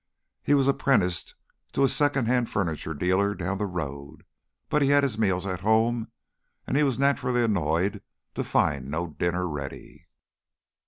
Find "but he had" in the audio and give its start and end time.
4.67-5.03